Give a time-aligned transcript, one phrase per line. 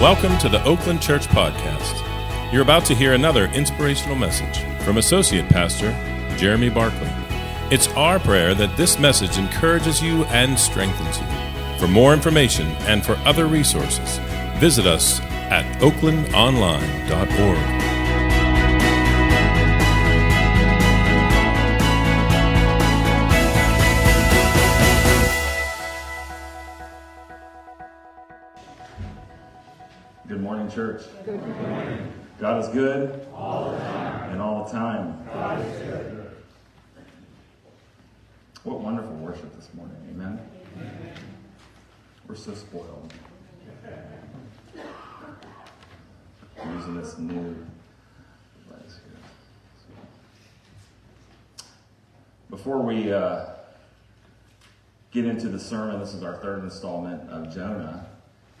[0.00, 2.52] Welcome to the Oakland Church Podcast.
[2.52, 5.90] You're about to hear another inspirational message from Associate Pastor
[6.36, 7.10] Jeremy Barkley.
[7.72, 11.26] It's our prayer that this message encourages you and strengthens you.
[11.80, 14.18] For more information and for other resources,
[14.60, 15.18] visit us
[15.50, 17.77] at oaklandonline.org.
[32.40, 34.30] God is good all the time.
[34.30, 35.26] and all the time.
[35.32, 36.36] God is good.
[38.62, 39.96] What wonderful worship this morning.
[40.12, 40.38] Amen.
[40.76, 41.14] Amen.
[42.28, 43.12] We're so spoiled.
[46.62, 47.56] I'm using this new
[48.68, 49.18] device here.
[52.50, 53.46] Before we uh,
[55.10, 58.07] get into the sermon, this is our third installment of Jonah.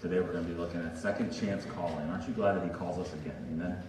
[0.00, 2.08] Today we're going to be looking at second chance calling.
[2.08, 3.34] Aren't you glad that he calls us again?
[3.52, 3.82] Amen.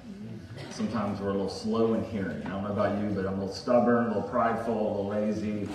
[0.72, 2.42] Sometimes we're a little slow in hearing.
[2.48, 5.08] I don't know about you, but I'm a little stubborn, a little prideful, a little
[5.08, 5.70] lazy.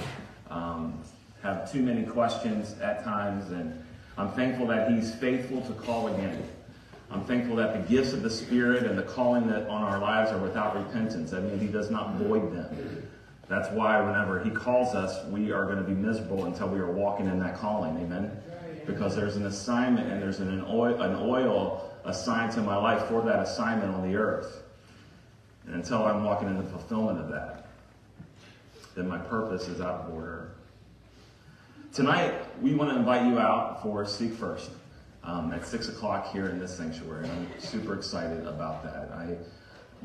[0.51, 1.01] Um,
[1.45, 3.81] have too many questions at times, and
[4.19, 6.43] I'm thankful that he's faithful to call again.
[7.13, 10.33] I'm thankful that the gifts of the Spirit and the calling that on our lives
[10.33, 11.31] are without repentance.
[11.31, 13.09] That means he does not void them.
[13.47, 16.91] That's why whenever he calls us, we are going to be miserable until we are
[16.91, 17.97] walking in that calling.
[17.99, 18.33] Amen
[18.87, 23.23] because there's an assignment and there's an oil, an oil assigned to my life for
[23.23, 24.63] that assignment on the earth.
[25.67, 27.69] And until I'm walking in the fulfillment of that,
[28.95, 30.51] then my purpose is out of order.
[31.93, 34.71] Tonight, we want to invite you out for Seek First
[35.23, 37.29] um, at 6 o'clock here in this sanctuary.
[37.29, 39.11] I'm super excited about that.
[39.17, 39.37] I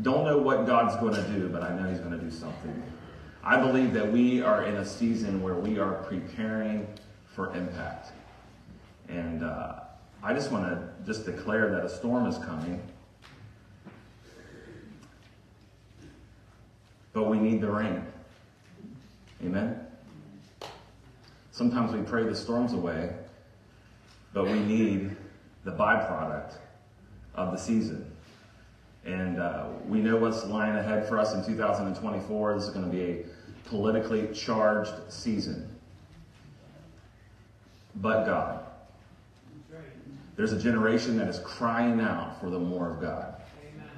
[0.01, 2.81] don't know what God's going to do, but I know He's going to do something.
[3.43, 6.87] I believe that we are in a season where we are preparing
[7.33, 8.11] for impact.
[9.09, 9.79] And uh,
[10.23, 12.81] I just want to just declare that a storm is coming.
[17.11, 18.03] But we need the rain.
[19.43, 19.79] Amen?
[21.51, 23.13] Sometimes we pray the storms away,
[24.33, 25.15] but we need
[25.65, 26.53] the byproduct
[27.35, 28.09] of the season.
[29.05, 32.53] And uh, we know what's lying ahead for us in 2024.
[32.53, 33.25] This is going to be a
[33.67, 35.67] politically charged season.
[37.95, 38.68] But God.
[40.39, 43.41] There's a generation that is crying out for the more of God.
[43.61, 43.89] Amen.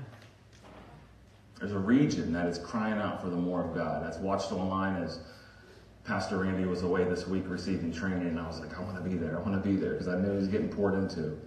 [1.59, 4.03] There's a region that is crying out for the more of God.
[4.03, 5.19] That's watched online as
[6.03, 9.07] Pastor Randy was away this week receiving training, and I was like, I want to
[9.07, 9.37] be there.
[9.37, 11.37] I want to be there because I know he's getting poured into.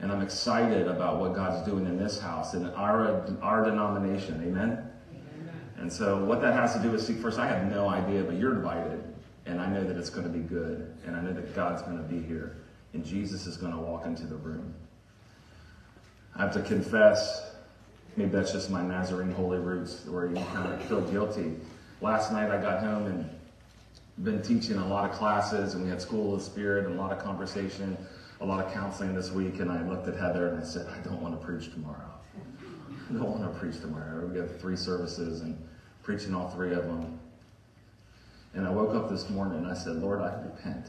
[0.00, 4.42] And I'm excited about what God's doing in this house, in our, our denomination.
[4.42, 4.90] Amen?
[5.12, 5.60] Amen.
[5.76, 8.34] And so, what that has to do with Seek First, I have no idea, but
[8.34, 9.04] you're invited.
[9.46, 10.92] And I know that it's going to be good.
[11.06, 12.56] And I know that God's going to be here
[12.96, 14.74] and Jesus is going to walk into the room.
[16.34, 17.50] I have to confess,
[18.16, 21.52] maybe that's just my Nazarene holy roots, where you kind of feel guilty.
[22.00, 23.30] Last night I got home and
[24.24, 27.00] been teaching a lot of classes, and we had School of the Spirit and a
[27.00, 27.98] lot of conversation,
[28.40, 29.60] a lot of counseling this week.
[29.60, 32.10] And I looked at Heather and I said, I don't want to preach tomorrow.
[33.10, 34.26] I don't want to preach tomorrow.
[34.26, 35.56] We have three services and
[36.02, 37.18] preaching all three of them.
[38.54, 40.86] And I woke up this morning and I said, Lord, I repent.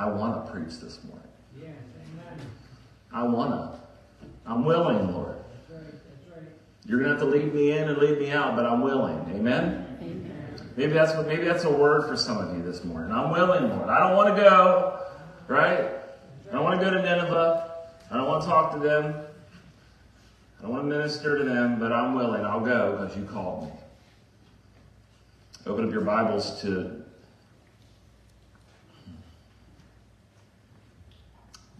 [0.00, 1.28] I want to preach this morning.
[1.60, 1.76] Yes,
[2.14, 2.46] amen.
[3.12, 3.78] I want to.
[4.46, 5.36] I'm willing, Lord.
[5.68, 5.92] That's right.
[5.92, 6.48] That's right.
[6.86, 9.18] You're going to have to lead me in and lead me out, but I'm willing.
[9.36, 9.98] Amen?
[10.00, 10.72] Amen.
[10.78, 13.12] Maybe that's what maybe that's a word for some of you this morning.
[13.12, 13.90] I'm willing, Lord.
[13.90, 15.04] I don't want to go,
[15.48, 15.90] right?
[16.48, 17.70] I don't want to go to Nineveh.
[18.10, 19.14] I don't want to talk to them.
[20.58, 22.42] I don't want to minister to them, but I'm willing.
[22.46, 23.72] I'll go because you called me.
[25.66, 26.99] Open up your Bibles to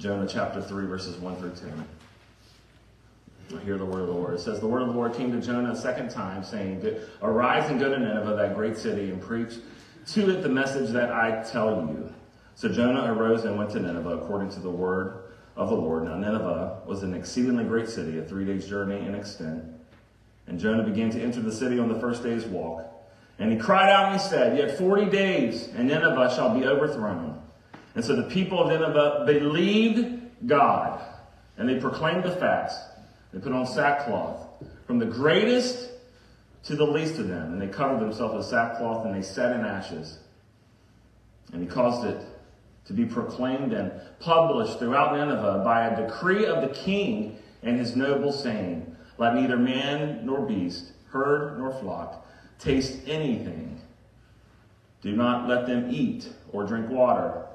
[0.00, 1.84] Jonah chapter 3, verses 1 through 10.
[3.54, 4.32] I hear the word of the Lord.
[4.32, 6.82] It says, The word of the Lord came to Jonah a second time, saying,
[7.20, 9.56] Arise and go to Nineveh, that great city, and preach
[10.12, 12.10] to it the message that I tell you.
[12.54, 15.24] So Jonah arose and went to Nineveh according to the word
[15.54, 16.04] of the Lord.
[16.04, 19.64] Now Nineveh was an exceedingly great city, a three days' journey in extent.
[20.46, 22.86] And Jonah began to enter the city on the first day's walk.
[23.38, 27.42] And he cried out and he said, Yet forty days, and Nineveh shall be overthrown.
[27.94, 31.00] And so the people of Nineveh believed God,
[31.56, 32.80] and they proclaimed the fast.
[33.32, 34.46] They put on sackcloth,
[34.86, 35.90] from the greatest
[36.64, 39.64] to the least of them, and they covered themselves with sackcloth, and they sat in
[39.64, 40.18] ashes.
[41.52, 42.20] And he caused it
[42.86, 47.96] to be proclaimed and published throughout Nineveh by a decree of the king and his
[47.96, 52.26] nobles, saying, Let neither man nor beast, herd nor flock,
[52.58, 53.80] taste anything.
[55.02, 57.46] Do not let them eat or drink water,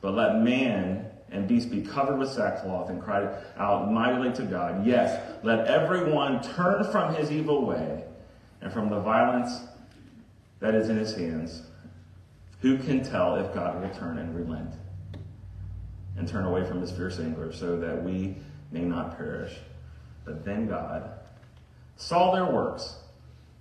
[0.00, 4.86] but let man and beast be covered with sackcloth and cry out mightily to God.
[4.86, 8.04] Yes, let everyone turn from his evil way
[8.60, 9.60] and from the violence
[10.60, 11.62] that is in his hands.
[12.60, 14.74] Who can tell if God will turn and relent
[16.16, 18.36] and turn away from his fierce anger so that we
[18.72, 19.54] may not perish?
[20.24, 21.10] But then God
[21.96, 22.96] saw their works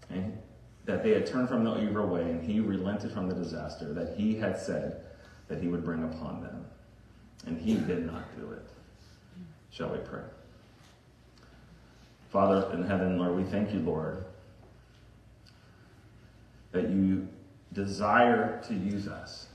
[0.10, 0.38] and
[0.86, 4.16] that they had turned from the evil way, and he relented from the disaster that
[4.16, 5.04] he had said
[5.48, 6.66] that he would bring upon them.
[7.46, 8.68] And he did not do it.
[9.72, 10.24] Shall we pray?
[12.30, 14.26] Father in heaven, Lord, we thank you, Lord,
[16.72, 17.28] that you
[17.74, 19.48] desire to use us,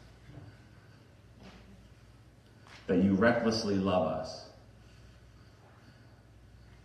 [2.87, 4.47] that you recklessly love us,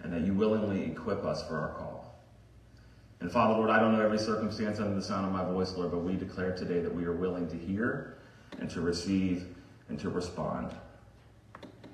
[0.02, 2.20] and that you willingly equip us for our call.
[3.20, 5.92] And Father, Lord, I don't know every circumstance under the sound of my voice, Lord,
[5.92, 8.17] but we declare today that we are willing to hear
[8.60, 9.46] and to receive
[9.90, 10.72] and to respond.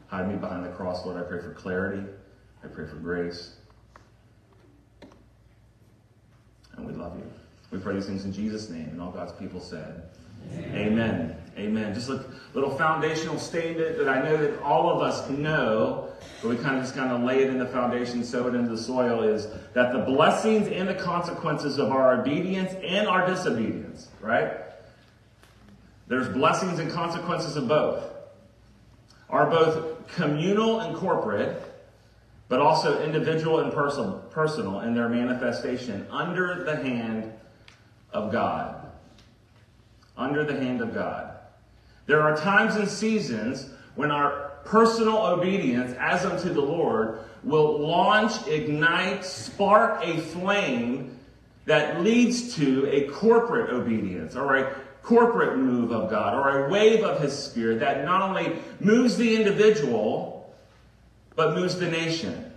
[0.07, 1.18] Hide me behind the cross, Lord.
[1.18, 2.04] I pray for clarity.
[2.63, 3.56] I pray for grace.
[6.75, 7.30] And we love you.
[7.71, 8.89] We pray these things in Jesus' name.
[8.89, 10.04] And all God's people said,
[10.51, 10.75] Amen.
[10.75, 11.38] Amen.
[11.57, 11.94] Amen.
[11.94, 16.09] Just a little foundational statement that I know that all of us know,
[16.42, 18.69] but we kind of just kind of lay it in the foundation, sow it into
[18.69, 24.09] the soil, is that the blessings and the consequences of our obedience and our disobedience,
[24.19, 24.62] right?
[26.08, 28.04] There's blessings and consequences of both.
[29.30, 31.62] Are both communal and corporate,
[32.50, 37.34] but also individual and personal, personal in their manifestation under the hand
[38.12, 38.92] of God.
[40.16, 41.36] Under the hand of God.
[42.06, 48.48] There are times and seasons when our personal obedience as unto the Lord will launch,
[48.48, 51.18] ignite, spark a flame
[51.66, 57.04] that leads to a corporate obedience or a corporate move of God or a wave
[57.04, 60.54] of His Spirit that not only moves the individual,
[61.36, 62.52] but moves the nation.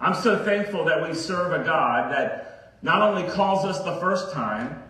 [0.00, 4.32] I'm so thankful that we serve a God that not only calls us the first
[4.32, 4.82] time,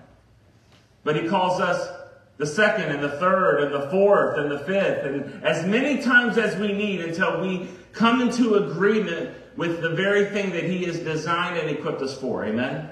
[1.04, 1.88] but He calls us
[2.36, 6.36] the second and the third and the fourth and the fifth and as many times
[6.36, 10.98] as we need until we come into agreement with the very thing that he has
[10.98, 12.44] designed and equipped us for.
[12.44, 12.90] Amen?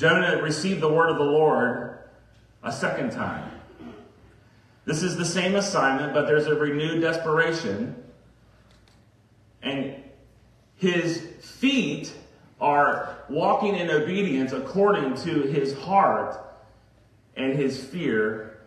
[0.00, 1.98] Jonah received the word of the Lord
[2.62, 3.50] a second time.
[4.86, 8.02] This is the same assignment, but there's a renewed desperation.
[9.60, 9.96] And
[10.76, 12.14] his feet
[12.62, 16.34] are walking in obedience according to his heart
[17.36, 18.58] and his fear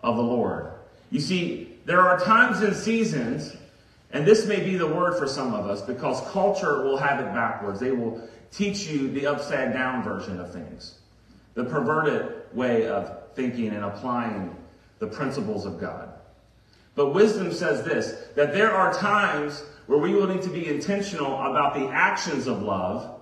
[0.00, 0.72] of the Lord.
[1.10, 3.54] You see, there are times and seasons,
[4.12, 7.34] and this may be the word for some of us because culture will have it
[7.34, 7.80] backwards.
[7.80, 10.98] They will teach you the upside down version of things,
[11.54, 14.56] the perverted way of thinking and applying
[14.98, 16.12] the principles of God.
[16.94, 21.34] But wisdom says this that there are times where we will need to be intentional
[21.34, 23.20] about the actions of love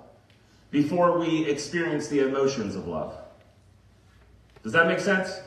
[0.71, 3.15] before we experience the emotions of love.
[4.63, 5.41] Does that make sense?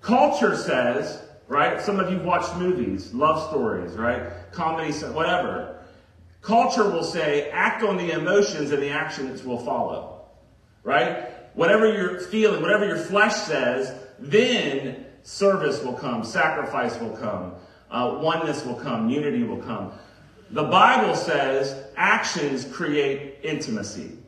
[0.00, 1.80] Culture says, right?
[1.80, 4.30] Some of you watched movies, love stories, right?
[4.52, 5.71] Comedy, whatever.
[6.42, 10.26] Culture will say, act on the emotions and the actions will follow,
[10.82, 11.30] right?
[11.54, 17.54] Whatever you're feeling, whatever your flesh says, then service will come, sacrifice will come,
[17.90, 19.92] uh, oneness will come, unity will come.
[20.50, 24.18] The Bible says actions create intimacy.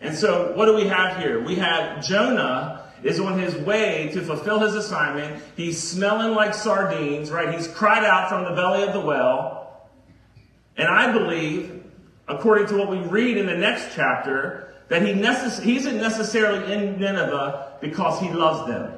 [0.00, 1.42] And so, what do we have here?
[1.42, 5.42] We have Jonah is on his way to fulfill his assignment.
[5.56, 7.52] He's smelling like sardines, right?
[7.54, 9.63] He's cried out from the belly of the well.
[10.76, 11.84] And I believe,
[12.28, 16.72] according to what we read in the next chapter, that he necess- he isn't necessarily
[16.72, 18.92] in Nineveh because he loves them.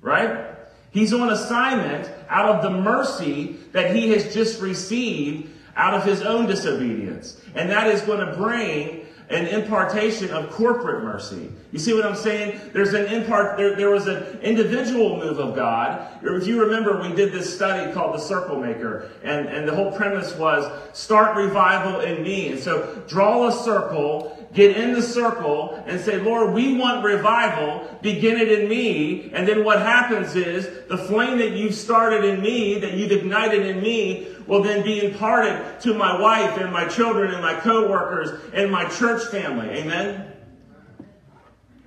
[0.00, 0.46] Right?
[0.90, 6.22] He's on assignment out of the mercy that he has just received out of his
[6.22, 7.40] own disobedience.
[7.54, 9.03] And that is going to bring
[9.34, 11.50] an impartation of corporate mercy.
[11.72, 12.60] You see what I'm saying?
[12.72, 16.08] There's an impart, there, there was an individual move of God.
[16.22, 19.90] If you remember, we did this study called the Circle Maker, and, and the whole
[19.90, 22.52] premise was start revival in me.
[22.52, 27.98] And so draw a circle, get in the circle, and say, Lord, we want revival,
[28.00, 29.32] begin it in me.
[29.32, 33.66] And then what happens is the flame that you've started in me, that you've ignited
[33.66, 38.40] in me, will then be imparted to my wife and my children and my co-workers
[38.52, 39.68] and my church family.
[39.70, 40.32] Amen?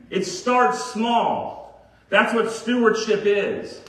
[0.09, 1.89] It starts small.
[2.09, 3.81] That's what stewardship is.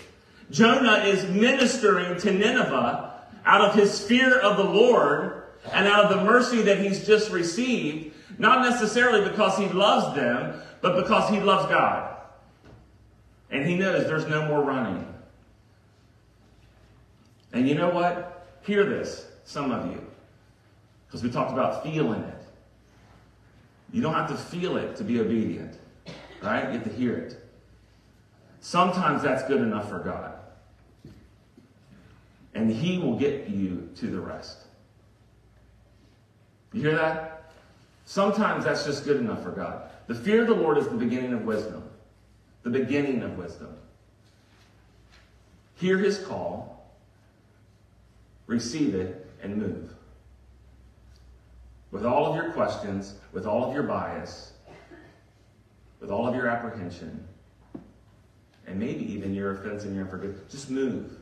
[0.51, 3.13] Jonah is ministering to Nineveh
[3.45, 5.38] out of his fear of the Lord
[5.73, 10.61] and out of the mercy that he's just received, not necessarily because he loves them,
[10.81, 12.17] but because he loves God.
[13.51, 15.07] And he knows there's no more running.
[17.53, 18.47] And you know what?
[18.63, 20.07] Hear this, some of you,
[21.07, 22.35] because we talked about feeling it.
[23.93, 25.79] You don't have to feel it to be obedient,
[26.43, 26.67] right?
[26.67, 27.43] You have to hear it.
[28.61, 30.35] Sometimes that's good enough for God.
[32.55, 34.68] And He will get you to the rest.
[36.73, 37.53] You hear that?
[38.05, 39.83] Sometimes that's just good enough for God.
[40.07, 41.83] The fear of the Lord is the beginning of wisdom.
[42.63, 43.77] The beginning of wisdom.
[45.77, 46.91] Hear His call,
[48.47, 49.91] receive it, and move.
[51.91, 54.53] With all of your questions, with all of your bias,
[56.01, 57.27] with all of your apprehension,
[58.67, 61.13] and maybe even your offense and your unforgiveness, just move.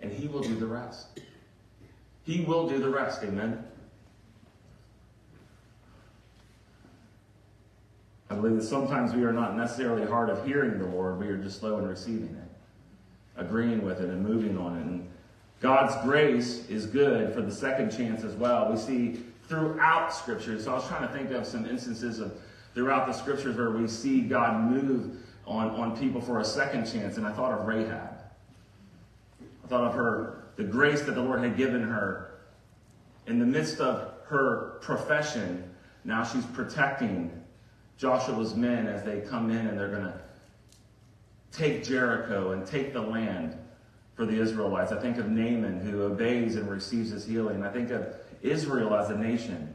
[0.00, 1.20] And He will do the rest.
[2.24, 3.22] He will do the rest.
[3.22, 3.64] Amen.
[8.30, 11.36] I believe that sometimes we are not necessarily hard of hearing the Lord, we are
[11.36, 14.86] just slow in receiving it, agreeing with it, and moving on it.
[14.86, 15.08] And
[15.60, 18.70] God's grace is good for the second chance as well.
[18.70, 20.60] We see throughout Scripture.
[20.60, 22.32] So I was trying to think of some instances of
[22.74, 25.16] throughout the Scriptures where we see God move
[25.46, 28.10] on, on people for a second chance, and I thought of Rahab.
[29.64, 32.38] I thought of her, the grace that the Lord had given her
[33.26, 35.70] in the midst of her profession.
[36.04, 37.43] Now she's protecting
[37.96, 40.20] Joshua's men as they come in and they're going to
[41.52, 43.56] take Jericho and take the land
[44.14, 44.92] for the Israelites.
[44.92, 47.62] I think of Naaman who obeys and receives his healing.
[47.62, 49.74] I think of Israel as a nation.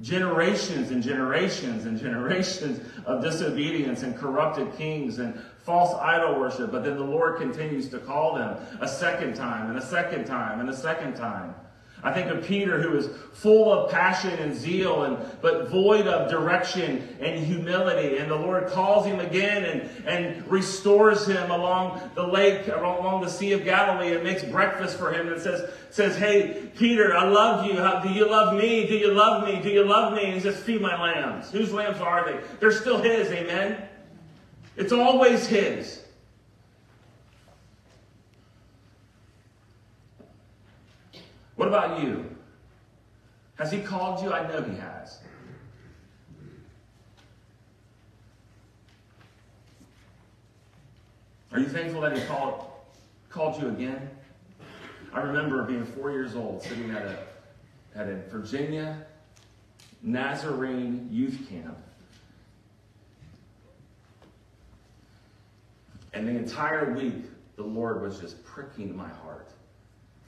[0.00, 6.70] Generations and generations and generations of disobedience and corrupted kings and false idol worship.
[6.70, 10.60] But then the Lord continues to call them a second time and a second time
[10.60, 11.54] and a second time.
[12.02, 16.30] I think of Peter who is full of passion and zeal and but void of
[16.30, 18.18] direction and humility.
[18.18, 23.28] And the Lord calls him again and, and restores him along the lake, along the
[23.28, 27.66] Sea of Galilee and makes breakfast for him and says, says, Hey, Peter, I love
[27.66, 27.76] you.
[27.78, 28.86] How, do you love me?
[28.86, 29.60] Do you love me?
[29.60, 30.24] Do you love me?
[30.24, 31.50] And he says, Feed my lambs.
[31.50, 32.38] Whose lambs are they?
[32.60, 33.88] They're still his, amen?
[34.76, 36.04] It's always his.
[41.58, 42.24] What about you?
[43.56, 44.32] Has he called you?
[44.32, 45.18] I know he has.
[51.50, 52.64] Are you thankful that he called,
[53.28, 54.08] called you again?
[55.12, 57.18] I remember being four years old, sitting at a,
[57.96, 59.04] at a Virginia
[60.00, 61.76] Nazarene youth camp.
[66.12, 67.24] And the entire week,
[67.56, 69.50] the Lord was just pricking my heart.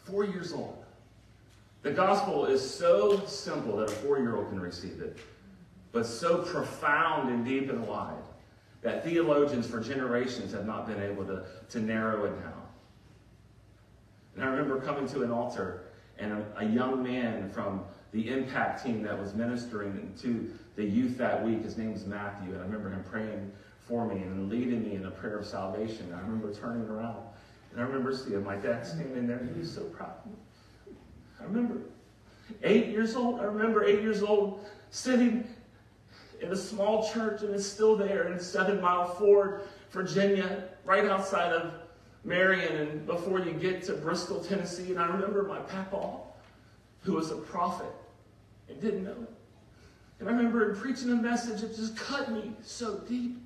[0.03, 0.87] Four years old.
[1.83, 5.19] The gospel is so simple that a four year old can receive it,
[5.93, 8.23] but so profound and deep and wide
[8.83, 12.63] that theologians for generations have not been able to, to narrow it down.
[14.35, 15.85] And I remember coming to an altar
[16.19, 17.83] and a, a young man from
[18.13, 22.53] the impact team that was ministering to the youth that week, his name was Matthew,
[22.53, 23.53] and I remember him praying
[23.87, 26.13] for me and leading me in a prayer of salvation.
[26.15, 27.23] I remember turning around
[27.73, 30.37] and I remember seeing my dad standing there and he was so proud of me.
[31.41, 31.83] I remember
[32.63, 33.41] eight years old.
[33.41, 35.45] I remember eight years old sitting
[36.41, 41.53] in a small church, and it's still there in Seven Mile Ford, Virginia, right outside
[41.53, 41.73] of
[42.25, 44.91] Marion, and before you get to Bristol, Tennessee.
[44.91, 46.19] And I remember my papa,
[47.03, 47.93] who was a prophet
[48.69, 49.33] and didn't know it.
[50.19, 53.39] And I remember preaching a message that just cut me so deep,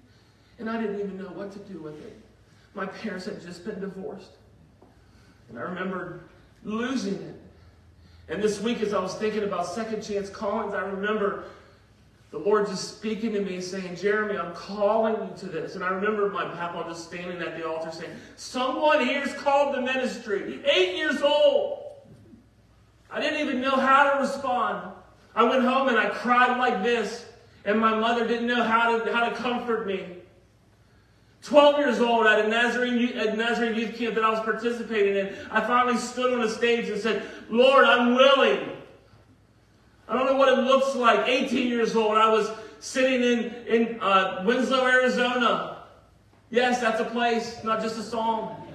[0.58, 2.18] and I didn't even know what to do with it.
[2.74, 4.32] My parents had just been divorced.
[5.48, 6.24] And I remember
[6.64, 7.40] losing it.
[8.28, 11.44] And this week, as I was thinking about second chance callings, I remember
[12.30, 15.76] the Lord just speaking to me saying, Jeremy, I'm calling you to this.
[15.76, 19.82] And I remember my papa just standing at the altar saying, Someone here's called to
[19.82, 20.60] ministry.
[20.64, 21.84] Eight years old.
[23.10, 24.90] I didn't even know how to respond.
[25.36, 27.26] I went home and I cried like this,
[27.64, 30.04] and my mother didn't know how to, how to comfort me.
[31.44, 35.36] 12 years old at a Nazarene, at Nazarene youth camp that I was participating in,
[35.50, 38.70] I finally stood on a stage and said, Lord, I'm willing.
[40.08, 41.28] I don't know what it looks like.
[41.28, 45.82] 18 years old, I was sitting in, in uh, Winslow, Arizona.
[46.50, 48.66] Yes, that's a place, not just a song.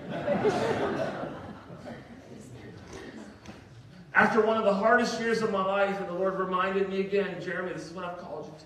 [4.14, 7.42] After one of the hardest years of my life, and the Lord reminded me again,
[7.42, 8.66] Jeremy, this is what I've called you to.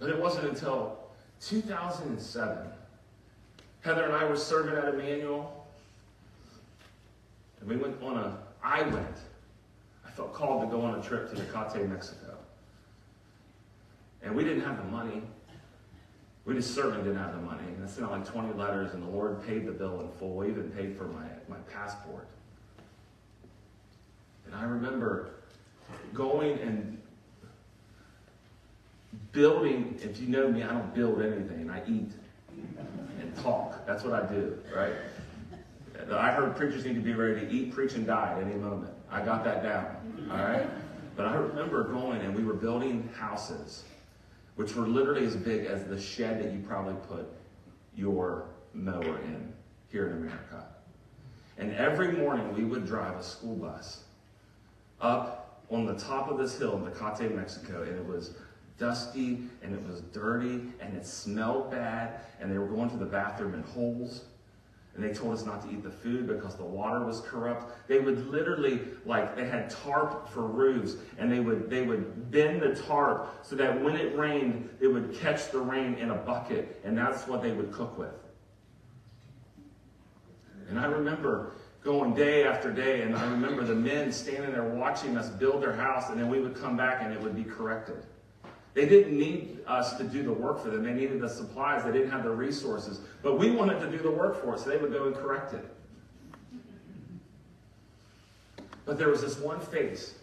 [0.00, 1.01] But it wasn't until
[1.42, 2.66] 2007.
[3.80, 5.66] Heather and I were serving at Emmanuel.
[7.60, 9.18] And we went on a, I went.
[10.06, 12.36] I felt called to go on a trip to Tecate, Mexico.
[14.22, 15.22] And we didn't have the money.
[16.44, 17.64] We just certainly didn't have the money.
[17.76, 20.36] And I sent out like 20 letters, and the Lord paid the bill in full.
[20.36, 22.26] We even paid for my, my passport.
[24.46, 25.30] And I remember
[26.14, 27.01] going and
[29.32, 29.98] building.
[30.02, 31.70] If you know me, I don't build anything.
[31.70, 32.12] I eat
[33.20, 33.86] and talk.
[33.86, 34.92] That's what I do, right?
[36.10, 38.92] I heard preachers need to be ready to eat, preach, and die at any moment.
[39.10, 40.68] I got that down, all right?
[41.16, 43.84] But I remember going and we were building houses,
[44.56, 47.28] which were literally as big as the shed that you probably put
[47.94, 49.52] your mower in
[49.90, 50.66] here in America.
[51.58, 54.04] And every morning we would drive a school bus
[55.00, 58.34] up on the top of this hill in Tecate, Mexico, and it was
[58.78, 63.06] dusty and it was dirty and it smelled bad, and they were going to the
[63.06, 64.24] bathroom in holes.
[64.94, 67.88] And they told us not to eat the food because the water was corrupt.
[67.88, 72.60] They would literally, like, they had tarp for roofs, and they would they would bend
[72.60, 76.78] the tarp so that when it rained, it would catch the rain in a bucket,
[76.84, 78.12] and that's what they would cook with.
[80.68, 81.52] And I remember
[81.82, 85.72] going day after day, and I remember the men standing there watching us build their
[85.72, 88.04] house, and then we would come back and it would be corrected.
[88.74, 90.82] They didn't need us to do the work for them.
[90.82, 91.84] They needed the supplies.
[91.84, 93.00] They didn't have the resources.
[93.22, 94.64] But we wanted to do the work for us.
[94.64, 95.64] So they would go and correct it.
[98.84, 100.14] But there was this one face.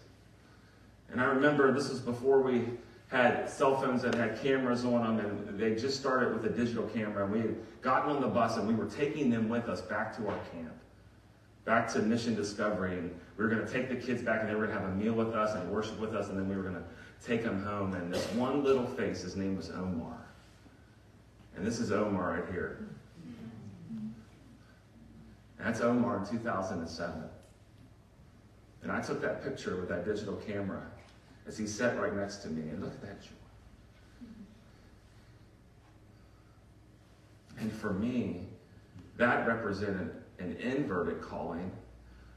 [1.10, 2.64] And I remember this was before we
[3.08, 5.44] had cell phones that had cameras on them.
[5.48, 7.24] And they just started with a digital camera.
[7.24, 10.16] And we had gotten on the bus and we were taking them with us back
[10.16, 10.74] to our camp.
[11.64, 12.98] Back to Mission Discovery.
[12.98, 14.90] And we were going to take the kids back and they were going to have
[14.90, 16.28] a meal with us and worship with us.
[16.28, 16.84] And then we were going to
[17.24, 17.94] take him home.
[17.94, 20.26] And this one little face, his name was Omar.
[21.56, 22.86] And this is Omar right here.
[25.58, 27.22] That's Omar in 2007.
[28.82, 30.82] And I took that picture with that digital camera
[31.46, 32.62] as he sat right next to me.
[32.70, 33.28] And look at that joy.
[37.58, 38.46] And for me,
[39.18, 41.70] that represented an inverted calling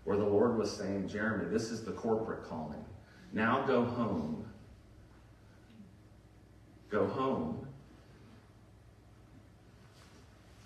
[0.04, 2.84] where the Lord was saying, Jeremy, this is the corporate calling.
[3.32, 4.46] Now go home
[6.94, 7.68] go home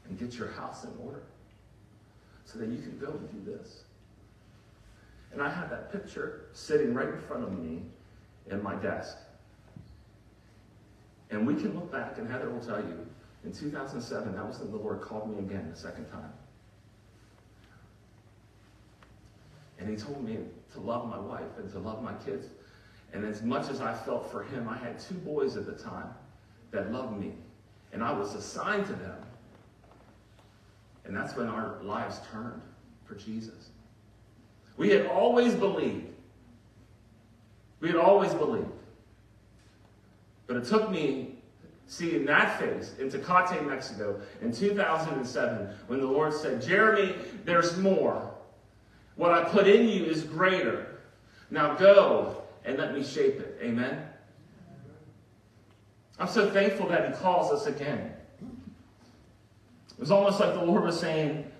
[0.08, 1.24] and get your house in order
[2.44, 3.84] so that you can go and do this.
[5.32, 7.82] And I had that picture sitting right in front of me
[8.52, 9.18] in my desk.
[11.30, 13.06] And we can look back, and Heather will tell you,
[13.44, 16.32] in 2007, that was when the Lord called me again the second time.
[19.80, 20.38] And He told me
[20.74, 22.48] to love my wife and to love my kids
[23.14, 26.10] and as much as I felt for him, I had two boys at the time
[26.72, 27.34] that loved me.
[27.94, 29.18] And I was assigned to them.
[31.06, 32.62] And that's when our lives turned
[33.06, 33.70] for Jesus.
[34.76, 36.08] We had always believed.
[37.80, 38.68] We had always believed.
[40.48, 41.36] But it took me
[41.88, 47.16] seeing that face in Tecate, Mexico in 2007 when the Lord said, Jeremy,
[47.46, 48.30] there's more.
[49.16, 51.00] What I put in you is greater.
[51.50, 53.58] Now go and let me shape it.
[53.62, 54.04] Amen?
[56.20, 58.14] I'm so thankful that He calls us again.
[58.42, 61.52] It was almost like the Lord was saying,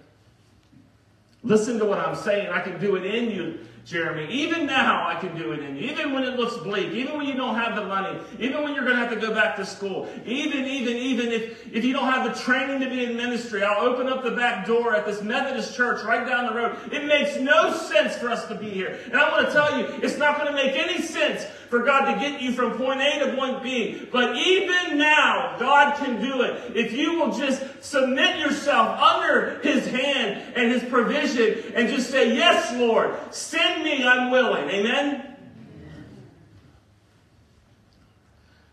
[1.44, 2.50] Listen to what I'm saying.
[2.50, 3.60] I can do it in you.
[3.88, 4.28] Jeremy.
[4.30, 5.90] Even now, I can do it in you.
[5.90, 8.84] Even when it looks bleak, even when you don't have the money, even when you're
[8.84, 12.12] going to have to go back to school, even, even, even if, if you don't
[12.12, 15.22] have the training to be in ministry, I'll open up the back door at this
[15.22, 16.78] Methodist church right down the road.
[16.92, 19.00] It makes no sense for us to be here.
[19.06, 22.14] And I want to tell you, it's not going to make any sense for God
[22.14, 24.08] to get you from point A to point B.
[24.12, 26.76] But even now, God can do it.
[26.76, 32.36] If you will just submit yourself under His hand and His provision and just say,
[32.36, 34.70] Yes, Lord, send me, I'm willing.
[34.70, 35.36] Amen?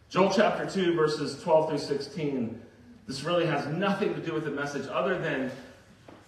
[0.08, 2.60] Joel chapter 2, verses 12 through 16.
[3.06, 5.50] This really has nothing to do with the message other than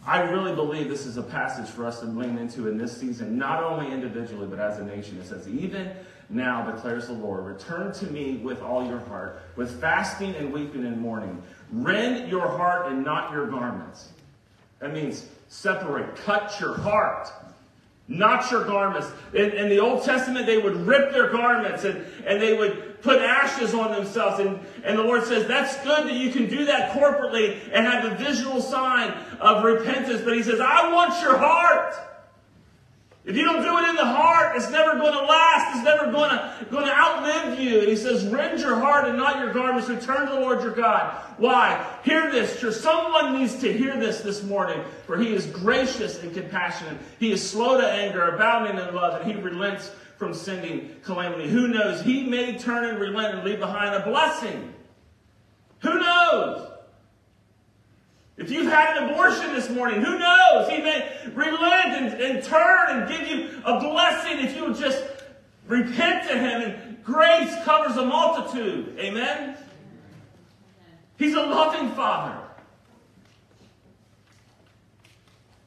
[0.07, 3.37] I really believe this is a passage for us to lean into in this season,
[3.37, 5.18] not only individually, but as a nation.
[5.18, 5.90] It says, Even
[6.29, 10.85] now, declares the Lord, return to me with all your heart, with fasting and weeping
[10.85, 11.41] and mourning.
[11.71, 14.09] Rend your heart and not your garments.
[14.81, 17.29] That means separate, cut your heart,
[18.09, 19.09] not your garments.
[19.35, 23.21] In, in the Old Testament, they would rip their garments and, and they would put
[23.21, 24.41] ashes on themselves.
[24.41, 28.05] And, and the Lord says, that's good that you can do that corporately and have
[28.05, 29.11] a visual sign
[29.41, 30.23] of repentance.
[30.23, 31.95] But He says, I want your heart.
[33.27, 35.75] If you don't do it in the heart, it's never going to last.
[35.77, 37.81] It's never going to, going to outlive you.
[37.81, 39.89] And he says, rend your heart and not your garments.
[39.89, 41.21] Return to the Lord your God.
[41.37, 41.85] Why?
[42.05, 42.75] Hear this, church.
[42.77, 46.99] Someone needs to hear this this morning, for he is gracious and compassionate.
[47.19, 51.49] He is slow to anger, abounding in love, and he relents from sending calamity.
[51.49, 52.03] Who knows?
[52.03, 54.73] He may turn and relent and leave behind a blessing.
[55.81, 56.71] Who knows?
[58.37, 60.68] If you've had an abortion this morning, who knows?
[60.68, 65.03] He may relent and, and turn and give you a blessing if you just
[65.66, 66.62] repent to Him.
[66.62, 68.99] And grace covers a multitude.
[68.99, 69.57] Amen?
[71.16, 72.42] He's a loving Father.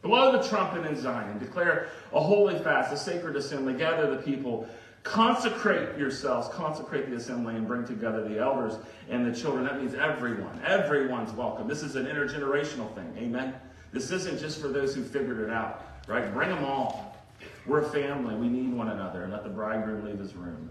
[0.03, 1.39] Blow the trumpet in Zion.
[1.39, 3.73] Declare a holy fast, a sacred assembly.
[3.73, 4.67] Gather the people.
[5.03, 6.49] Consecrate yourselves.
[6.49, 8.77] Consecrate the assembly and bring together the elders
[9.09, 9.63] and the children.
[9.63, 10.61] That means everyone.
[10.65, 11.67] Everyone's welcome.
[11.67, 13.13] This is an intergenerational thing.
[13.17, 13.55] Amen.
[13.91, 16.31] This isn't just for those who figured it out, right?
[16.33, 17.17] Bring them all.
[17.65, 18.35] We're a family.
[18.35, 19.23] We need one another.
[19.23, 20.69] And let the bridegroom leave his room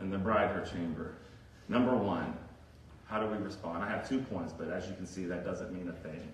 [0.00, 1.14] and the bride her chamber.
[1.68, 2.34] Number one,
[3.06, 3.82] how do we respond?
[3.82, 6.32] I have two points, but as you can see, that doesn't mean a thing.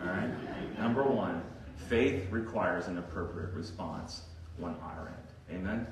[0.00, 0.30] All right?
[0.78, 1.42] Number one,
[1.88, 4.22] faith requires an appropriate response
[4.62, 5.21] on our end.
[5.52, 5.86] Amen?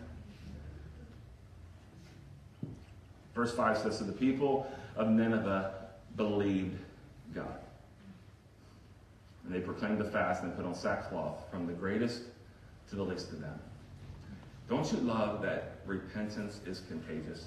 [3.35, 5.75] Verse 5 says, So the people of Nineveh
[6.17, 6.79] believed
[7.35, 7.61] God.
[9.45, 12.23] And they proclaimed the fast and put on sackcloth from the greatest
[12.91, 13.59] to the least of them.
[14.69, 17.47] Don't you love that repentance is contagious?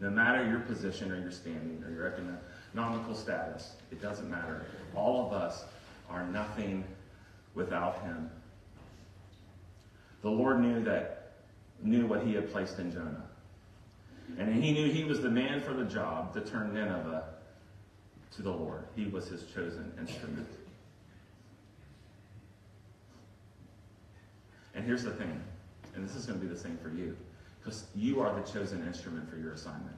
[0.00, 4.66] No matter your position or your standing or your economical status, it doesn't matter.
[4.94, 5.64] All of us
[6.10, 6.84] are nothing
[7.54, 8.30] without him.
[10.24, 11.32] The Lord knew that
[11.82, 13.24] knew what he had placed in Jonah.
[14.38, 17.24] And he knew he was the man for the job to turn Nineveh
[18.34, 18.84] to the Lord.
[18.96, 20.48] He was his chosen instrument.
[24.74, 25.42] And here's the thing,
[25.94, 27.14] and this is going to be the same for you,
[27.62, 29.94] because you are the chosen instrument for your assignment.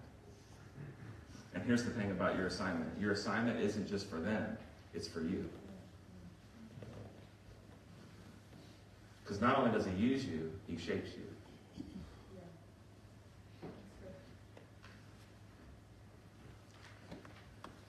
[1.55, 4.59] And here's the thing about your assignment your assignment isn't just for them,
[4.93, 5.49] it's for you.
[9.27, 11.25] Because not only does he use you, he shapes you.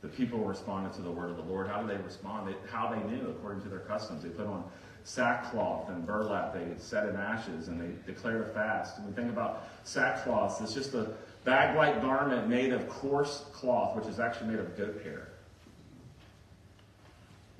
[0.02, 1.68] The people responded to the word of the Lord.
[1.68, 2.56] How did they respond?
[2.72, 4.24] How they knew, according to their customs.
[4.24, 4.64] They put on
[5.04, 6.56] sackcloth and burlap.
[6.56, 8.98] They set in ashes and they declared a fast.
[8.98, 11.12] When we think about sackcloth, it's just a
[11.44, 15.30] bag-like garment made of coarse cloth, which is actually made of goat hair.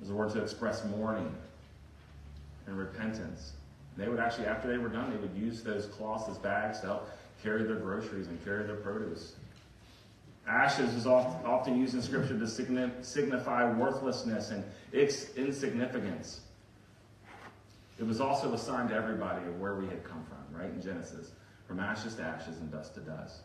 [0.00, 1.32] was a word to express mourning
[2.66, 3.52] and repentance.
[3.98, 6.86] They would actually, after they were done, they would use those cloths as bags to
[6.86, 7.10] help
[7.42, 9.34] carry their groceries and carry their produce.
[10.46, 12.46] Ashes is often used in Scripture to
[13.02, 16.40] signify worthlessness and its insignificance.
[17.98, 20.70] It was also a sign to everybody of where we had come from, right?
[20.70, 21.32] In Genesis,
[21.66, 23.40] from ashes to ashes and dust to dust.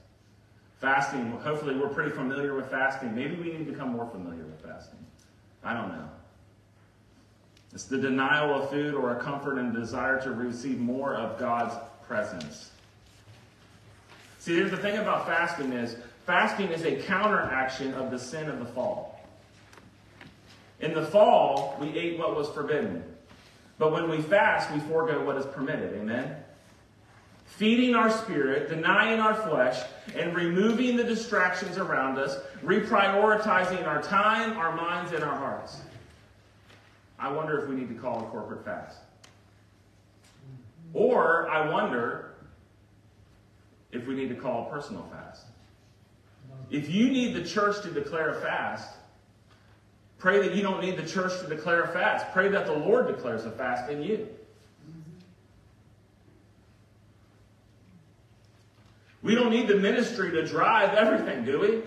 [0.80, 3.16] Fasting, hopefully, we're pretty familiar with fasting.
[3.16, 5.00] Maybe we need to become more familiar with fasting.
[5.63, 6.08] I don't know.
[7.73, 11.75] It's the denial of food or a comfort and desire to receive more of God's
[12.07, 12.69] presence.
[14.39, 18.59] See, here's the thing about fasting is fasting is a counteraction of the sin of
[18.59, 19.21] the fall.
[20.81, 23.03] In the fall, we ate what was forbidden.
[23.79, 25.95] But when we fast, we forego what is permitted.
[25.95, 26.36] Amen?
[27.45, 29.81] Feeding our spirit, denying our flesh,
[30.15, 35.77] and removing the distractions around us, reprioritizing our time, our minds, and our hearts.
[37.19, 38.97] I wonder if we need to call a corporate fast.
[40.93, 42.36] Or I wonder
[43.91, 45.45] if we need to call a personal fast.
[46.69, 48.89] If you need the church to declare a fast,
[50.17, 52.32] pray that you don't need the church to declare a fast.
[52.34, 54.28] Pray that the Lord declares a fast in you.
[59.21, 61.82] We don't need the ministry to drive everything, do we?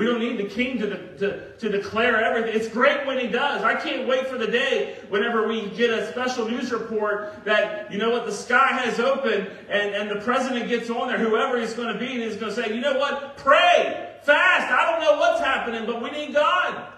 [0.00, 2.58] We don't need the king to, to, to declare everything.
[2.58, 3.62] It's great when he does.
[3.62, 7.98] I can't wait for the day whenever we get a special news report that, you
[7.98, 11.74] know what, the sky has opened and, and the president gets on there, whoever he's
[11.74, 14.72] going to be, and he's going to say, you know what, pray, fast.
[14.72, 16.94] I don't know what's happening, but we need God.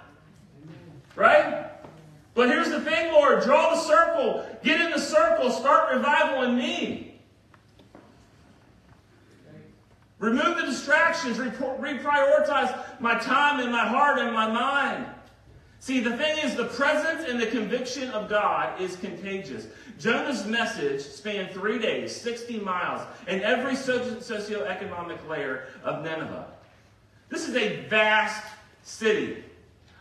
[1.17, 1.73] Right?
[2.35, 6.57] But here's the thing, Lord draw the circle, get in the circle, start revival in
[6.57, 7.12] me.
[10.23, 15.05] Remove the distractions, reprioritize my time and my heart and my mind.
[15.81, 19.67] See, the thing is, the presence and the conviction of God is contagious.
[19.99, 26.47] Jonah's message spanned three days, 60 miles, and every socioeconomic layer of Nineveh.
[27.29, 28.45] This is a vast
[28.85, 29.43] city.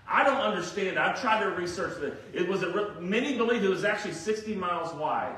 [0.07, 0.99] I don't understand.
[0.99, 2.23] I've tried to research it.
[2.31, 5.35] It was a, many believe it was actually 60 miles wide.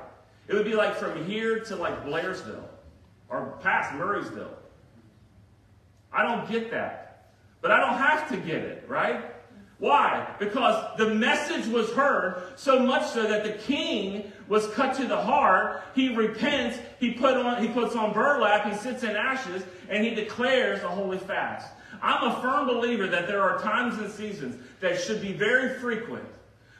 [0.49, 2.65] It would be like from here to like Blairsville
[3.29, 4.57] or past Murrysville.
[6.13, 7.28] I don't get that.
[7.62, 9.23] But I don't have to get it, right?
[9.80, 10.34] Why?
[10.39, 15.17] Because the message was heard so much so that the king was cut to the
[15.17, 15.84] heart.
[15.95, 16.78] He repents.
[16.99, 17.62] He put on.
[17.62, 18.69] He puts on burlap.
[18.69, 21.71] He sits in ashes, and he declares a holy fast.
[22.02, 26.26] I'm a firm believer that there are times and seasons that should be very frequent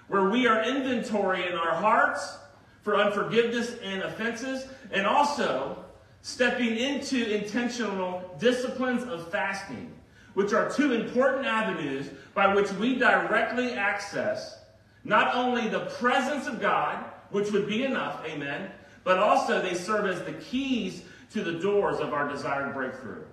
[0.08, 2.38] where we are inventory in our hearts
[2.84, 5.83] for unforgiveness and offenses, and also
[6.24, 9.94] stepping into intentional disciplines of fasting
[10.34, 14.60] which are two important avenues by which we directly access
[15.04, 18.72] not only the presence of God, which would be enough, amen,
[19.04, 23.24] but also they serve as the keys to the doors of our desired breakthrough.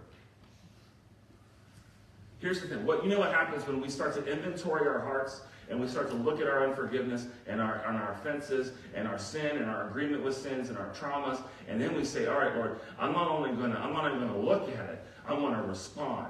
[2.40, 2.84] Here's the thing.
[2.84, 6.10] What you know what happens when we start to inventory our hearts and we start
[6.10, 9.88] to look at our unforgiveness and our, and our offenses and our sin and our
[9.88, 13.30] agreement with sins and our traumas, and then we say, All right, Lord, I'm not
[13.30, 16.26] only gonna, I'm not even gonna look at it, I want to respond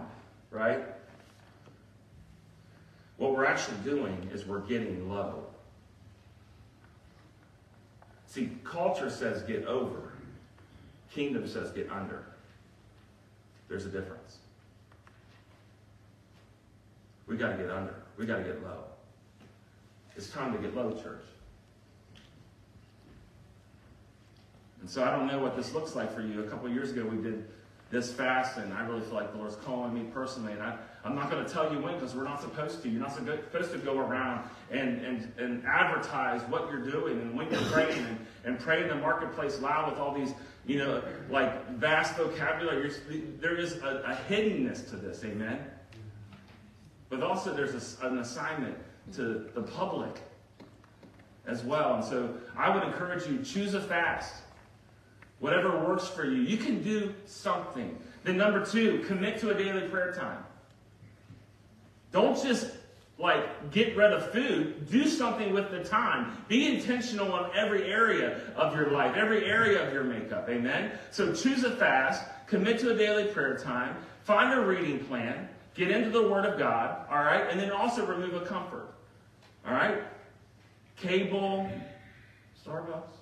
[0.50, 0.80] right?
[3.16, 5.44] What we're actually doing is we're getting low.
[8.26, 10.12] See, culture says get over,
[11.12, 12.24] kingdom says get under.
[13.68, 14.38] There's a difference.
[17.26, 18.84] We got to get under, we got to get low.
[20.20, 21.24] It's time to get low, church.
[24.82, 26.42] And so I don't know what this looks like for you.
[26.42, 27.48] A couple years ago, we did
[27.90, 30.52] this fast, and I really feel like the Lord's calling me personally.
[30.52, 32.90] And I, I'm not going to tell you when because we're not supposed to.
[32.90, 37.50] You're not supposed to go around and, and, and advertise what you're doing and when
[37.50, 40.34] you're praying and, and pray in the marketplace loud with all these,
[40.66, 42.92] you know, like vast vocabulary.
[43.40, 45.64] there is a, a, hiddenness to this, amen?
[47.08, 48.76] But also there's a, an assignment
[49.14, 50.20] to the public
[51.46, 51.94] as well.
[51.96, 54.34] And so I would encourage you, choose a fast.
[55.38, 56.42] Whatever works for you.
[56.42, 57.98] You can do something.
[58.24, 60.44] Then, number two, commit to a daily prayer time.
[62.12, 62.72] Don't just
[63.18, 64.90] like get rid of food.
[64.90, 66.36] Do something with the time.
[66.48, 70.48] Be intentional on every area of your life, every area of your makeup.
[70.48, 70.92] Amen?
[71.10, 75.90] So choose a fast, commit to a daily prayer time, find a reading plan, get
[75.90, 77.48] into the Word of God, all right?
[77.50, 78.94] And then also remove a comfort.
[79.66, 80.02] All right?
[80.96, 81.70] Cable,
[82.64, 83.16] Starbucks,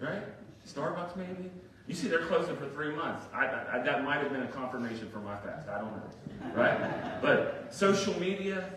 [0.00, 0.22] right?
[0.66, 1.50] Starbucks maybe?
[1.86, 3.26] You see, they're closing for three months.
[3.34, 5.68] I, I, that might have been a confirmation for my fast.
[5.68, 6.54] I don't know.
[6.54, 7.20] Right?
[7.20, 8.70] But social media,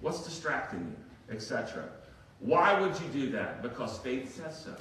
[0.00, 1.88] what's distracting you, etc.
[2.40, 3.62] Why would you do that?
[3.62, 4.76] Because faith says so.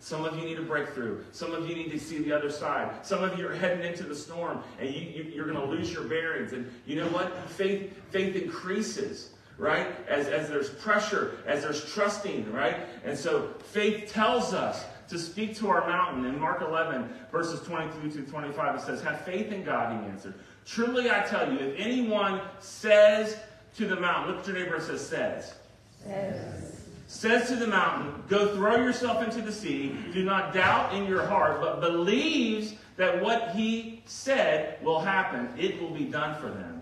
[0.00, 1.22] Some of you need a breakthrough.
[1.30, 3.06] Some of you need to see the other side.
[3.06, 5.92] Some of you are heading into the storm and you, you, are going to lose
[5.92, 6.52] your bearings.
[6.52, 7.48] And you know what?
[7.48, 9.86] Faith, faith increases right?
[10.08, 12.76] As, as there's pressure, as there's trusting, right?
[13.04, 16.24] And so faith tells us to speak to our mountain.
[16.24, 20.34] In Mark 11, verses 22 to 25, it says, Have faith in God, he answered.
[20.66, 23.36] Truly I tell you, if anyone says
[23.76, 25.54] to the mountain, look at your neighbor and says, says.
[26.02, 26.80] Says.
[27.06, 29.94] Says to the mountain, Go throw yourself into the sea.
[30.12, 35.48] Do not doubt in your heart, but believes that what he said will happen.
[35.58, 36.73] It will be done for them.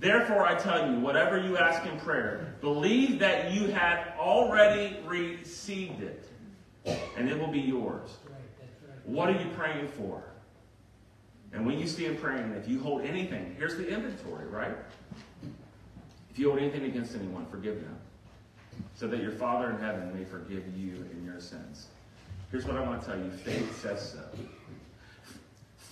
[0.00, 6.02] Therefore, I tell you, whatever you ask in prayer, believe that you have already received
[6.02, 6.26] it,
[7.18, 8.16] and it will be yours.
[9.04, 10.22] What are you praying for?
[11.52, 14.74] And when you stand praying, if you hold anything, here's the inventory, right?
[16.30, 17.98] If you hold anything against anyone, forgive them,
[18.94, 21.88] so that your Father in heaven may forgive you in your sins.
[22.50, 24.38] Here's what I want to tell you faith says so.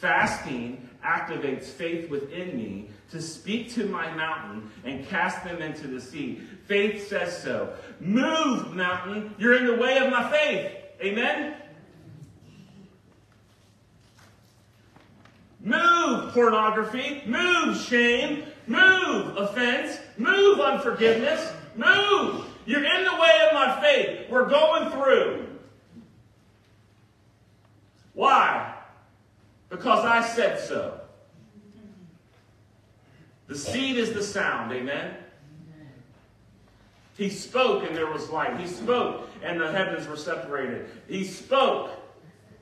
[0.01, 6.01] Fasting activates faith within me to speak to my mountain and cast them into the
[6.01, 6.41] sea.
[6.67, 7.73] Faith says so.
[7.99, 9.35] Move, mountain.
[9.39, 10.73] You're in the way of my faith.
[11.03, 11.57] Amen?
[15.61, 17.23] Move, pornography.
[17.27, 18.45] Move, shame.
[18.69, 19.99] Move, offense.
[20.17, 21.53] Move, unforgiveness.
[21.75, 22.47] Move.
[22.67, 24.31] You're in the way of my faith.
[24.31, 25.47] We're going through.
[28.13, 28.78] Why?
[29.68, 31.00] Because I said so.
[33.46, 35.14] The seed is the sound, amen?
[37.16, 38.59] He spoke and there was light.
[38.61, 40.88] He spoke and the heavens were separated.
[41.09, 41.90] He spoke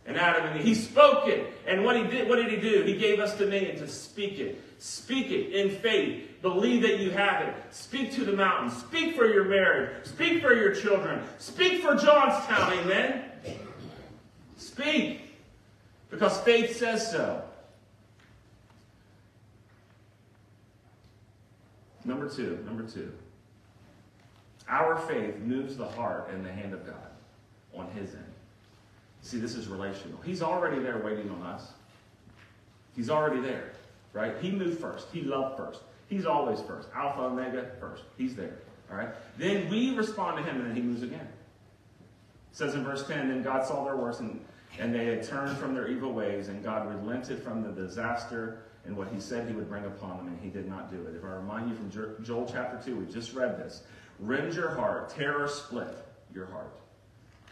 [0.06, 0.64] and Adam and Eve.
[0.64, 1.52] He spoke it.
[1.66, 2.82] And what he did, what did he do?
[2.82, 4.62] He gave us dominion to speak it.
[4.78, 6.40] Speak it in faith.
[6.42, 7.54] Believe that you have it.
[7.70, 8.70] Speak to the mountain.
[8.70, 10.06] Speak for your marriage.
[10.06, 11.22] Speak for your children.
[11.38, 13.24] Speak for Johnstown, amen?
[14.56, 15.25] Speak.
[16.16, 17.42] Because faith says so.
[22.06, 23.12] Number two, number two.
[24.66, 27.10] Our faith moves the heart and the hand of God
[27.74, 28.24] on his end.
[29.20, 30.18] See, this is relational.
[30.24, 31.72] He's already there waiting on us.
[32.94, 33.72] He's already there,
[34.14, 34.36] right?
[34.40, 35.08] He moved first.
[35.12, 35.82] He loved first.
[36.08, 36.88] He's always first.
[36.94, 38.04] Alpha, Omega, first.
[38.16, 38.56] He's there.
[38.90, 39.10] All right?
[39.36, 41.28] Then we respond to him and then he moves again.
[42.50, 44.40] It says in verse 10, then God saw their works and,
[44.78, 48.96] and they had turned from their evil ways and God relented from the disaster and
[48.96, 51.16] what he said he would bring upon them and he did not do it.
[51.16, 53.82] If I remind you from Joel chapter 2, we just read this.
[54.18, 55.96] Rend your heart, tear or split
[56.34, 56.72] your heart,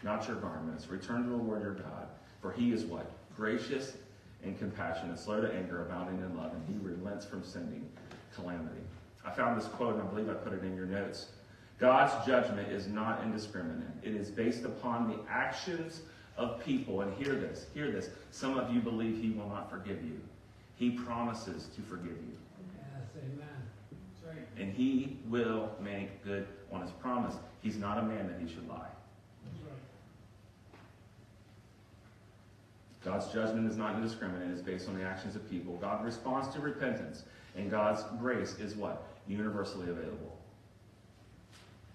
[0.03, 0.87] not your garments.
[0.87, 2.07] Return to the Lord your God,
[2.41, 3.11] for he is what?
[3.35, 3.97] Gracious
[4.43, 7.87] and compassionate, slow to anger, abounding in love, and he relents from sending
[8.35, 8.81] calamity.
[9.25, 11.27] I found this quote, and I believe I put it in your notes.
[11.79, 13.87] God's judgment is not indiscriminate.
[14.03, 16.01] It is based upon the actions
[16.37, 17.01] of people.
[17.01, 18.09] And hear this, hear this.
[18.31, 20.19] Some of you believe he will not forgive you.
[20.75, 22.37] He promises to forgive you.
[22.77, 23.47] Yes, amen.
[24.27, 24.47] Right.
[24.57, 27.35] And he will make good on his promise.
[27.61, 28.75] He's not a man that he should lie.
[29.63, 29.73] Right.
[33.03, 34.51] God's judgment is not indiscriminate.
[34.51, 35.77] It's based on the actions of people.
[35.77, 37.23] God responds to repentance.
[37.55, 39.07] And God's grace is what?
[39.27, 40.34] Universally available.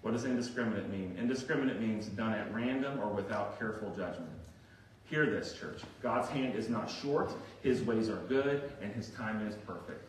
[0.01, 1.15] What does indiscriminate mean?
[1.19, 4.31] Indiscriminate means done at random or without careful judgment.
[5.05, 5.81] Hear this, church.
[6.01, 10.07] God's hand is not short, his ways are good, and his time is perfect.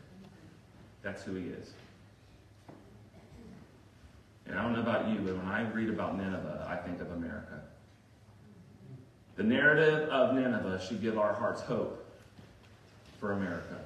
[1.02, 1.72] That's who he is.
[4.46, 7.11] And I don't know about you, but when I read about Nineveh, I think of
[7.12, 7.61] America.
[9.37, 12.07] The narrative of Nineveh should give our hearts hope
[13.18, 13.78] for America.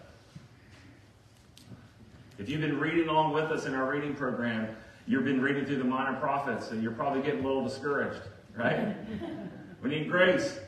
[2.38, 5.78] If you've been reading along with us in our reading program, you've been reading through
[5.78, 8.22] the minor prophets, and you're probably getting a little discouraged,
[8.56, 8.96] right?
[9.82, 10.58] we need grace.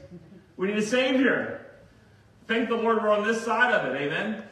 [0.57, 1.66] We need a Savior.
[2.46, 4.01] Thank the Lord we're on this side of it.
[4.01, 4.42] Amen.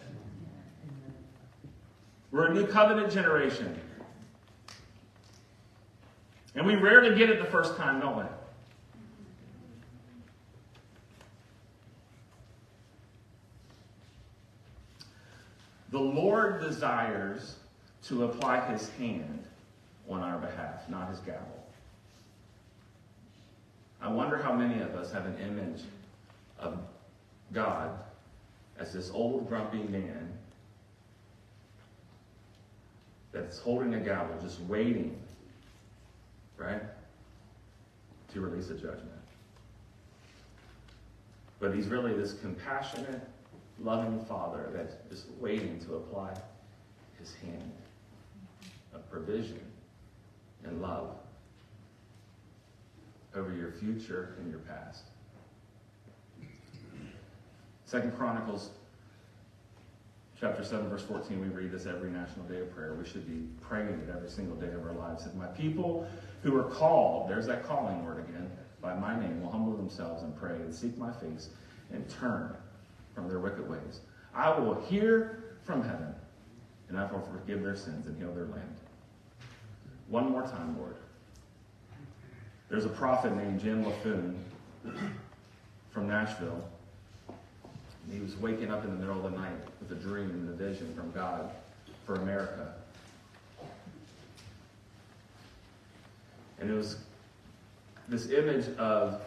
[2.30, 3.80] We're a new covenant generation.
[6.54, 8.24] And we rarely get it the first time, don't we?
[15.90, 17.56] The Lord desires
[18.04, 19.46] to apply his hand
[20.08, 21.64] on our behalf, not his gavel.
[24.00, 25.82] I wonder how many of us have an image
[26.58, 26.78] of
[27.52, 27.90] God
[28.78, 30.32] as this old grumpy man
[33.32, 35.18] that's holding a gavel, just waiting,
[36.56, 36.82] right,
[38.32, 39.10] to release a judgment.
[41.58, 43.20] But he's really this compassionate,
[43.82, 46.34] loving Father that's just waiting to apply
[47.18, 47.72] his hand
[48.94, 49.60] of provision
[50.66, 51.10] and love
[53.34, 55.04] over your future and your past.
[57.84, 58.70] Second Chronicles
[60.38, 62.94] chapter 7, verse 14, we read this every national day of prayer.
[62.94, 65.24] We should be praying it every single day of our lives.
[65.24, 66.06] If my people
[66.42, 68.50] who are called, there's that calling word again,
[68.80, 71.50] by my name will humble themselves and pray and seek my face
[71.92, 72.54] and turn
[73.14, 74.00] from their wicked ways.
[74.34, 76.14] I will hear from heaven
[76.88, 78.76] and I will forgive their sins and heal their land.
[80.08, 80.96] One more time, Lord.
[82.68, 84.36] There's a prophet named Jim Laffoon
[85.90, 86.68] from Nashville.
[88.10, 90.52] He was waking up in the middle of the night with a dream and a
[90.52, 91.50] vision from God
[92.04, 92.74] for America.
[96.60, 96.98] And it was
[98.08, 99.20] this image of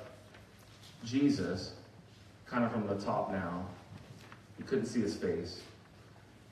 [1.03, 1.73] Jesus,
[2.45, 3.65] kind of from the top now.
[4.57, 5.61] You couldn't see his face,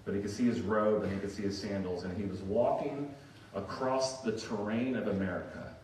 [0.06, 2.42] but he could see his robe and he could see his sandals, and he was
[2.42, 3.10] walking
[3.58, 5.76] across the terrain of America,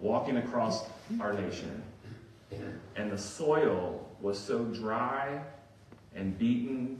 [0.00, 0.84] walking across
[1.20, 1.82] our nation.
[2.96, 5.40] And the soil was so dry
[6.14, 6.98] and beaten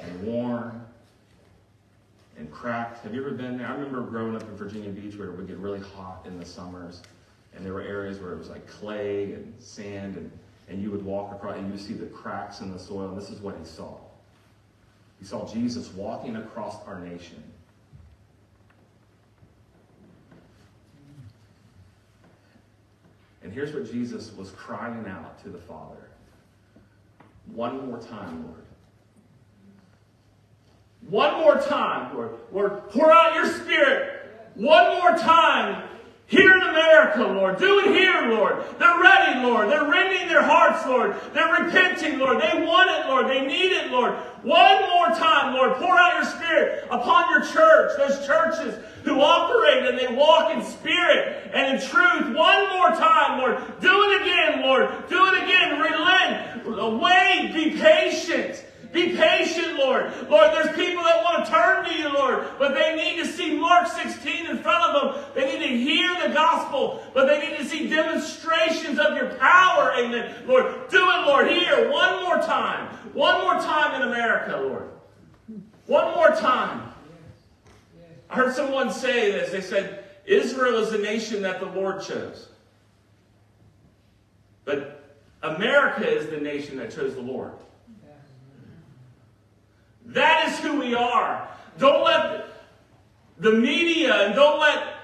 [0.00, 0.84] and worn
[2.36, 3.02] and cracked.
[3.04, 3.66] Have you ever been there?
[3.66, 6.44] I remember growing up in Virginia Beach where it would get really hot in the
[6.44, 7.02] summers.
[7.54, 10.30] And there were areas where it was like clay and sand, and,
[10.68, 13.08] and you would walk across and you would see the cracks in the soil.
[13.08, 13.96] And this is what he saw.
[15.18, 17.42] He saw Jesus walking across our nation.
[23.56, 26.10] Here's what Jesus was crying out to the Father.
[27.46, 28.66] One more time, Lord.
[31.08, 32.34] One more time, Lord.
[32.52, 34.30] Lord, pour out your spirit.
[34.56, 35.88] One more time.
[36.28, 37.58] Here in America, Lord.
[37.58, 38.64] Do it here, Lord.
[38.80, 39.70] They're ready, Lord.
[39.70, 41.14] They're rending their hearts, Lord.
[41.32, 42.42] They're repenting, Lord.
[42.42, 43.28] They want it, Lord.
[43.28, 44.12] They need it, Lord.
[44.42, 45.74] One more time, Lord.
[45.76, 47.92] Pour out your spirit upon your church.
[47.96, 48.74] Those churches
[49.04, 52.36] who operate and they walk in spirit and in truth.
[52.36, 53.80] One more time, Lord.
[53.80, 55.08] Do it again, Lord.
[55.08, 55.80] Do it again.
[55.80, 57.00] Relent.
[57.00, 57.52] Wait.
[57.54, 58.64] Be patient.
[58.96, 60.10] Be patient, Lord.
[60.30, 63.54] Lord, there's people that want to turn to you, Lord, but they need to see
[63.54, 65.24] Mark 16 in front of them.
[65.34, 69.92] They need to hear the gospel, but they need to see demonstrations of your power.
[69.98, 70.34] Amen.
[70.46, 72.86] Lord, do it, Lord, here, one more time.
[73.12, 74.88] One more time in America, Lord.
[75.84, 76.90] One more time.
[78.30, 79.52] I heard someone say this.
[79.52, 82.48] They said, Israel is the nation that the Lord chose.
[84.64, 85.04] But
[85.42, 87.52] America is the nation that chose the Lord.
[90.06, 91.48] That is who we are.
[91.78, 92.48] Don't let
[93.38, 94.94] the media and don't let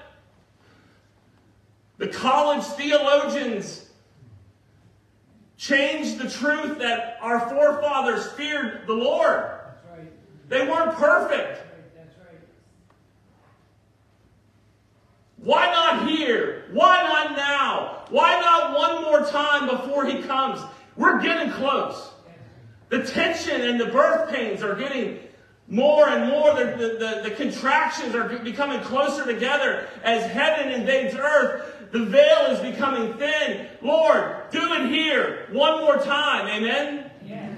[1.99, 3.91] the college theologians
[5.57, 9.39] change the truth that our forefathers feared the Lord.
[9.39, 10.49] That's right.
[10.49, 11.59] They weren't perfect.
[11.59, 12.41] Right, That's right.
[15.37, 16.65] Why not here?
[16.73, 18.05] Why not now?
[18.11, 20.61] Why not one more time before he comes?
[20.97, 22.12] We're getting close.
[22.93, 25.19] The tension and the birth pains are getting
[25.67, 26.55] more and more.
[26.55, 31.91] The, the, the, the contractions are becoming closer together as heaven invades earth.
[31.91, 33.67] The veil is becoming thin.
[33.81, 36.49] Lord, do it here one more time.
[36.49, 37.11] Amen?
[37.25, 37.49] Yeah.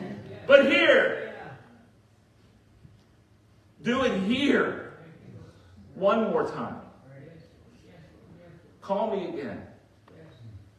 [0.47, 1.49] But here, Yeah.
[3.82, 4.93] do it here
[5.97, 6.76] one more time.
[8.82, 9.66] Call me again.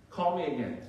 [0.09, 0.81] Call me again.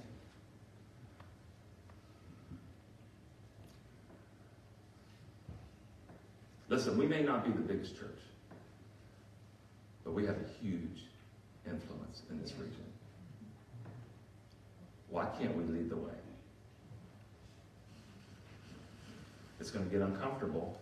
[6.69, 8.21] Listen, we may not be the biggest church,
[10.05, 11.05] but we have a huge
[11.64, 12.85] influence in this region.
[15.09, 16.12] Why can't we lead the way?
[19.61, 20.79] It's going to get uncomfortable.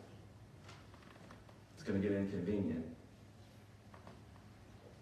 [1.74, 2.85] It's going to get inconvenient.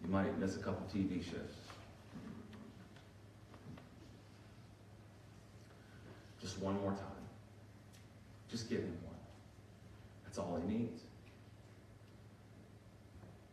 [0.04, 1.54] You might miss a couple TV shows.
[6.40, 7.00] Just one more time.
[8.50, 9.11] Just give him one.
[10.32, 11.02] That's all he needs.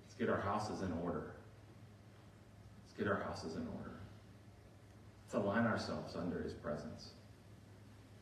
[0.06, 1.34] Let's get our houses in order.
[2.86, 4.00] Let's get our houses in order.
[5.26, 7.10] Let's align ourselves under his presence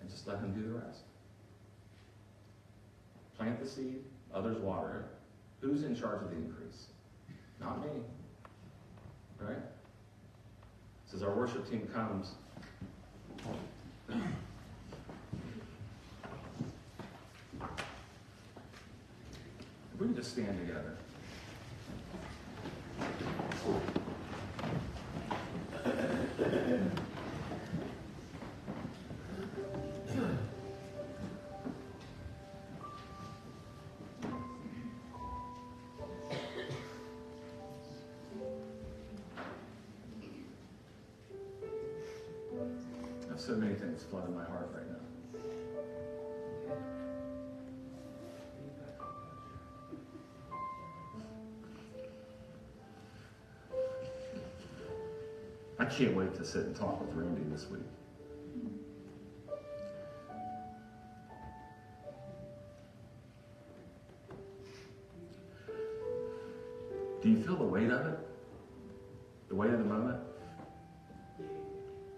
[0.02, 1.02] and just let him do the rest.
[3.38, 4.00] Plant the seed,
[4.34, 5.64] others water it.
[5.64, 6.88] Who's in charge of the increase?
[7.62, 7.92] Not me.
[9.40, 9.62] Right?
[11.06, 12.32] So as our worship team comes,
[20.08, 20.96] we just stand together.
[43.24, 45.07] I have so many things flooding my heart right now.
[55.98, 57.82] Can't wait to sit and talk with Randy this week.
[67.24, 68.20] Do you feel the weight of it?
[69.50, 70.20] The weight of the moment?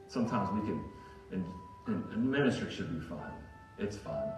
[0.10, 0.84] Sometimes we can,
[1.32, 1.46] and,
[1.88, 3.32] and, and ministry should be fun.
[3.78, 4.30] It's fun.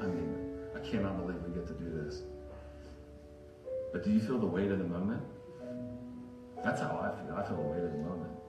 [0.00, 2.22] I mean, I cannot believe we get to do this.
[3.92, 5.22] But do you feel the weight of the moment?
[6.64, 7.36] That's how I feel.
[7.36, 8.39] I feel the weight of the moment.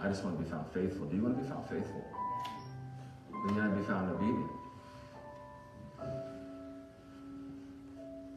[0.00, 1.06] I just want to be found faithful.
[1.06, 2.04] Do you want to be found faithful?
[3.32, 4.50] Then you want to be found obedient.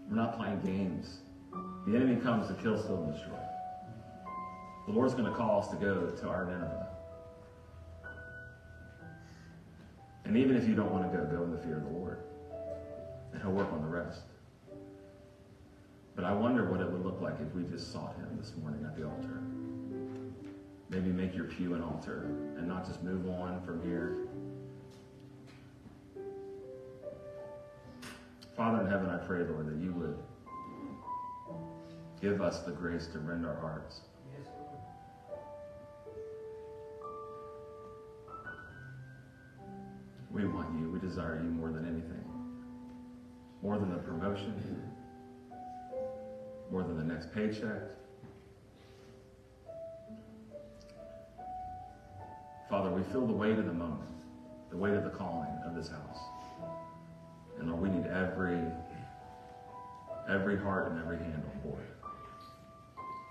[0.09, 1.19] We're not playing games.
[1.87, 3.37] The enemy comes to kill, steal, and destroy.
[4.87, 6.87] The Lord's going to call us to go to our Nineveh.
[10.25, 12.19] And even if you don't want to go, go in the fear of the Lord.
[13.33, 14.23] And He'll work on the rest.
[16.15, 18.83] But I wonder what it would look like if we just sought Him this morning
[18.83, 19.41] at the altar.
[20.91, 22.25] Maybe make your pew an altar
[22.57, 24.27] and not just move on from here.
[28.57, 30.17] Father in heaven, I pray, Lord, that you would
[32.21, 34.01] give us the grace to rend our hearts.
[34.37, 34.47] Yes,
[40.29, 40.89] We want you.
[40.89, 42.25] We desire you more than anything.
[43.61, 44.83] More than the promotion.
[46.69, 48.00] More than the next paycheck.
[53.01, 54.09] We feel the weight of the moment,
[54.69, 56.19] the weight of the calling of this house.
[57.59, 58.61] And Lord, we need every
[60.29, 61.87] every heart and every hand on board.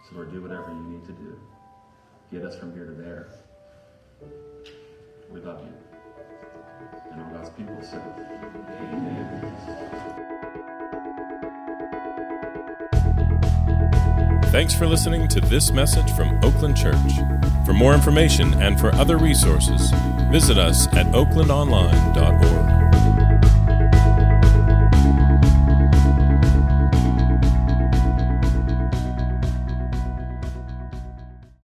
[0.08, 1.38] So Lord, do whatever you need to do.
[2.32, 3.28] Get us from here to there.
[5.30, 5.72] We love you.
[7.12, 7.98] And all God's people say,
[14.50, 17.12] Thanks for listening to this message from Oakland Church.
[17.64, 19.92] For more information and for other resources,
[20.28, 22.89] visit us at oaklandonline.org.